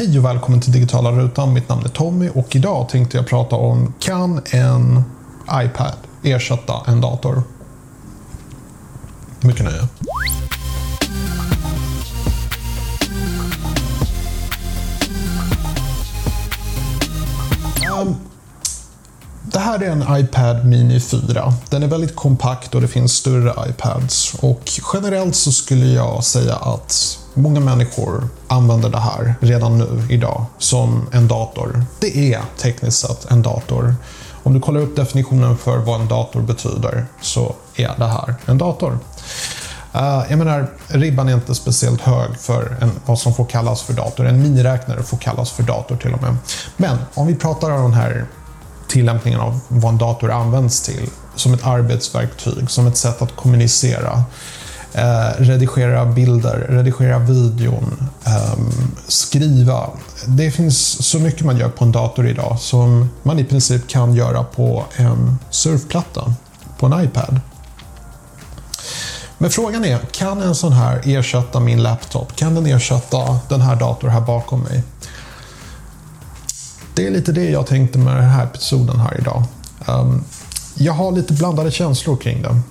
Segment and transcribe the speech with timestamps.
[0.00, 1.52] Hej och välkommen till Digitala Rutan.
[1.52, 5.02] Mitt namn är Tommy och idag tänkte jag prata om kan en
[5.52, 7.42] iPad ersätta en dator?
[9.40, 9.80] Mycket nöje.
[18.00, 18.16] Um,
[19.42, 21.52] det här är en iPad Mini 4.
[21.70, 24.34] Den är väldigt kompakt och det finns större iPads.
[24.34, 30.44] Och generellt så skulle jag säga att många människor använder det här redan nu idag
[30.58, 31.84] som en dator.
[32.00, 33.94] Det är tekniskt sett en dator.
[34.42, 38.58] Om du kollar upp definitionen för vad en dator betyder så är det här en
[38.58, 38.98] dator.
[39.94, 43.92] Uh, jag menar, ribban är inte speciellt hög för en, vad som får kallas för
[43.92, 44.26] dator.
[44.26, 46.36] En miniräknare får kallas för dator till och med.
[46.76, 48.26] Men om vi pratar om den här
[48.88, 54.24] tillämpningen av vad en dator används till som ett arbetsverktyg, som ett sätt att kommunicera.
[54.92, 58.58] Eh, redigera bilder, redigera videon, eh,
[59.08, 59.90] skriva.
[60.26, 64.14] Det finns så mycket man gör på en dator idag som man i princip kan
[64.14, 66.34] göra på en surfplatta,
[66.78, 67.40] på en iPad.
[69.38, 72.36] Men frågan är, kan en sån här ersätta min laptop?
[72.36, 74.82] Kan den ersätta den här datorn här bakom mig?
[76.94, 79.42] Det är lite det jag tänkte med den här episoden här idag.
[79.86, 80.24] Um,
[80.74, 82.62] jag har lite blandade känslor kring den.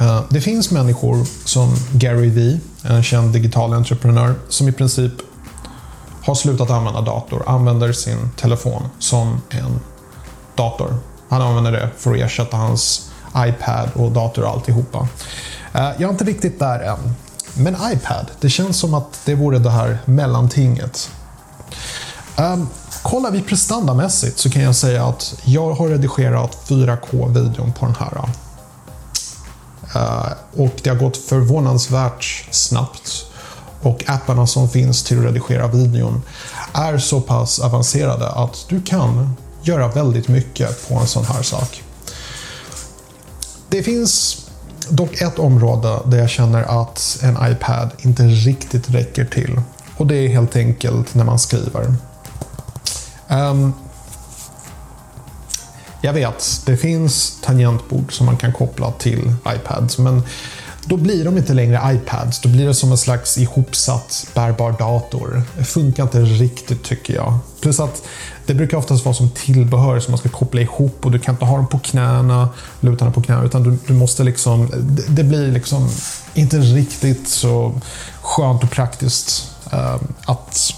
[0.00, 5.12] Eh, det finns människor som Gary Vee, en känd digital entreprenör, som i princip
[6.22, 9.80] har slutat använda dator, använder sin telefon som en
[10.54, 10.94] dator.
[11.28, 15.08] Han använder det för att ersätta hans iPad och dator och alltihopa.
[15.72, 17.14] Eh, jag är inte riktigt där än.
[17.54, 21.10] Men iPad, det känns som att det vore det här mellantinget.
[22.38, 22.68] Um,
[23.02, 28.28] kollar vi prestandamässigt så kan jag säga att jag har redigerat 4K-videon på den här.
[29.94, 33.26] Eh, och det har gått förvånansvärt snabbt.
[33.82, 36.22] Och apparna som finns till att redigera videon
[36.72, 41.82] är så pass avancerade att du kan göra väldigt mycket på en sån här sak.
[43.68, 44.42] Det finns
[44.88, 49.60] dock ett område där jag känner att en iPad inte riktigt räcker till.
[49.96, 51.94] Och det är helt enkelt när man skriver.
[53.28, 53.72] Um,
[56.00, 60.22] jag vet, det finns tangentbord som man kan koppla till iPads, men
[60.88, 62.40] då blir de inte längre iPads.
[62.40, 65.42] Då blir det som en slags ihopsatt bärbar dator.
[65.58, 67.38] Det funkar inte riktigt tycker jag.
[67.60, 68.02] Plus att
[68.46, 71.44] det brukar oftast vara som tillbehör som man ska koppla ihop och du kan inte
[71.44, 72.48] ha dem på knäna,
[72.80, 74.70] luta dem på knäna, utan du, du måste liksom...
[74.74, 75.88] Det, det, blir liksom
[76.34, 77.80] inte riktigt så
[78.22, 79.96] skönt och praktiskt eh,
[80.26, 80.74] att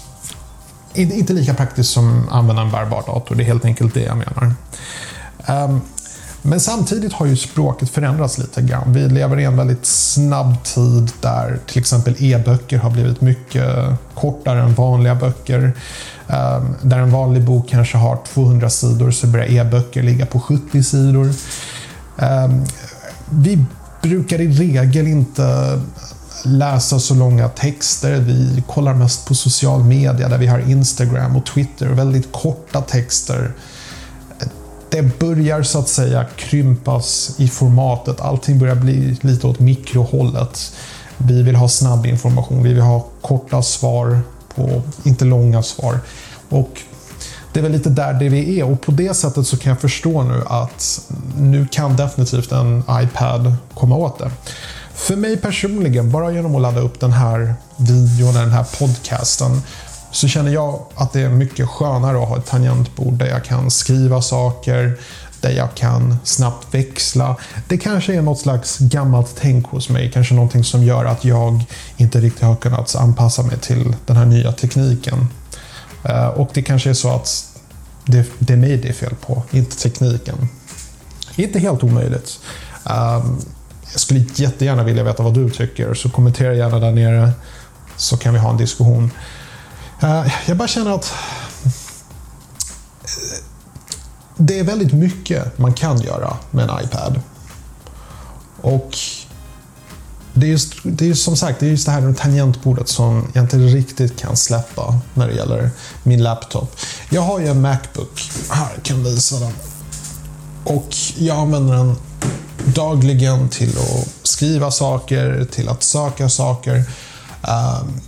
[0.93, 3.35] inte lika praktiskt som att använda en bärbar dator.
[3.35, 4.53] Det är helt enkelt det jag menar.
[5.45, 5.81] Ehm,
[6.41, 8.93] men samtidigt har ju språket förändrats lite grann.
[8.93, 13.65] Vi lever i en väldigt snabb tid där till exempel e-böcker har blivit mycket
[14.13, 15.71] kortare än vanliga böcker.
[16.27, 20.83] Ehm, där en vanlig bok kanske har 200 sidor så börjar e-böcker ligga på 70
[20.83, 21.33] sidor.
[22.17, 22.63] Ehm,
[23.29, 23.65] vi
[24.01, 25.79] brukar i regel inte
[26.43, 28.19] läsa så långa texter.
[28.19, 31.87] Vi kollar mest på social media där vi har Instagram och Twitter.
[31.87, 33.51] Väldigt korta texter.
[34.89, 38.21] Det börjar så att säga krympas i formatet.
[38.21, 40.73] Allting börjar bli lite åt mikrohållet.
[41.17, 42.63] Vi vill ha snabb information.
[42.63, 44.19] Vi vill ha korta svar
[44.55, 45.99] på inte långa svar.
[46.49, 46.81] Och
[47.53, 49.81] det är väl lite där det vi är och på det sättet så kan jag
[49.81, 51.01] förstå nu att
[51.37, 54.31] nu kan definitivt en iPad komma åt det.
[54.99, 59.61] För mig personligen, bara genom att ladda upp den här videon, den här podcasten,
[60.11, 63.71] så känner jag att det är mycket skönare att ha ett tangentbord där jag kan
[63.71, 64.99] skriva saker,
[65.41, 67.35] där jag kan snabbt växla.
[67.67, 71.63] Det kanske är något slags gammalt tänk hos mig, kanske någonting som gör att jag
[71.97, 75.27] inte riktigt har kunnat anpassa mig till den här nya tekniken.
[76.03, 77.45] Eh, och det kanske är så att
[78.05, 80.47] det, det är mig det är fel på, inte tekniken.
[81.35, 82.39] Inte helt omöjligt.
[82.85, 83.39] Ehm,
[83.91, 87.31] jag skulle jättegärna vilja veta vad du tycker, så kommentera gärna där nere
[87.97, 89.11] så kan vi ha en diskussion.
[90.01, 91.13] Eh, jag bara känner att
[91.63, 93.43] eh,
[94.37, 97.21] det är väldigt mycket man kan göra med en iPad.
[98.61, 98.97] Och
[100.33, 103.43] det är, just, det är som sagt det är just det här tangentbordet som jag
[103.43, 105.69] inte riktigt kan släppa när det gäller
[106.03, 106.75] min laptop.
[107.09, 108.31] Jag har ju en Macbook.
[108.49, 109.53] Här kan jag visa den.
[110.63, 111.95] Och jag använder den
[112.75, 116.75] dagligen till att skriva saker, till att söka saker.
[117.41, 118.01] Um,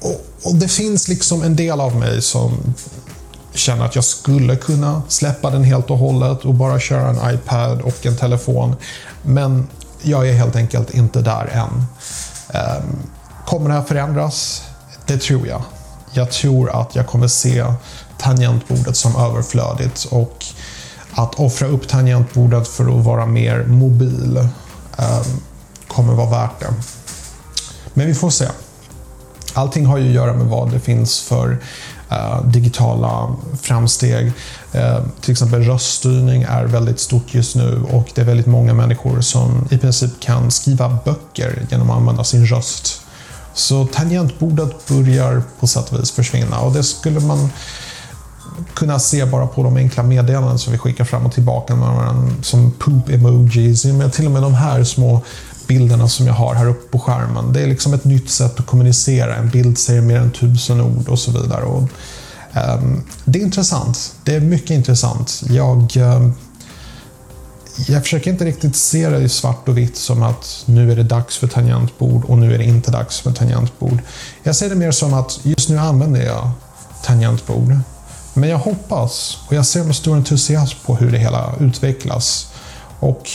[0.00, 2.74] och, och, det finns liksom en del av mig som
[3.54, 7.80] känner att jag skulle kunna släppa den helt och hållet och bara köra en iPad
[7.80, 8.76] och en telefon.
[9.22, 9.68] Men
[10.02, 11.86] jag är helt enkelt inte där än.
[12.80, 13.02] Um,
[13.46, 14.62] kommer det här förändras?
[15.06, 15.62] Det tror jag.
[16.12, 17.64] jag tror att jag kommer se
[18.18, 20.44] tangentbordet som överflödigt och
[21.12, 24.36] att offra upp tangentbordet för att vara mer mobil
[24.98, 25.22] eh,
[25.88, 26.74] kommer vara värt det.
[27.94, 28.46] Men vi får se.
[29.54, 31.58] Allting har ju att göra med vad det finns för
[32.10, 34.32] eh, digitala framsteg.
[34.72, 39.20] Eh, till exempel röststyrning är väldigt stort just nu och det är väldigt många människor
[39.20, 43.00] som i princip kan skriva böcker genom att använda sin röst.
[43.54, 47.50] Så tangentbordet börjar på sätt och vis försvinna och det skulle man
[48.74, 52.34] kunna se bara på de enkla meddelanden som vi skickar fram och tillbaka med varandra,
[52.42, 55.22] som poop-emojis, men till och med de här små
[55.66, 57.52] bilderna som jag har här uppe på skärmen.
[57.52, 59.36] Det är liksom ett nytt sätt att kommunicera.
[59.36, 61.64] En bild säger mer än tusen ord och så vidare.
[61.64, 64.14] Och, um, det är intressant.
[64.24, 65.42] Det är mycket intressant.
[65.48, 66.34] Jag, um,
[67.88, 71.02] jag försöker inte riktigt se det i svart och vitt som att nu är det
[71.02, 73.98] dags för tangentbord och nu är det inte dags för tangentbord.
[74.42, 76.50] Jag ser det mer som att just nu använder jag
[77.04, 77.76] tangentbord.
[78.34, 82.52] Men jag hoppas och jag ser med stor entusiasm på hur det hela utvecklas.
[83.00, 83.28] Och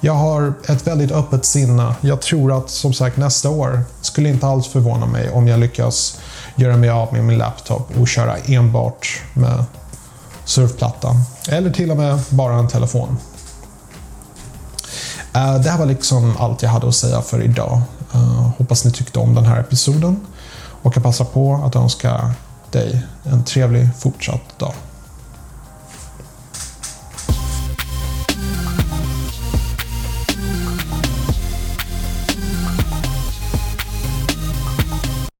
[0.00, 1.94] jag har ett väldigt öppet sinne.
[2.00, 6.18] Jag tror att som sagt nästa år skulle inte alls förvåna mig om jag lyckas
[6.56, 9.64] göra mig av med min laptop och köra enbart med
[10.44, 11.22] surfplattan.
[11.48, 13.16] Eller till och med bara en telefon.
[15.34, 17.82] Eh, det här var liksom allt jag hade att säga för idag.
[18.14, 20.20] Eh, hoppas ni tyckte om den här episoden
[20.82, 22.34] och jag passar på att önska
[22.74, 24.74] dig en trevlig fortsatt dag.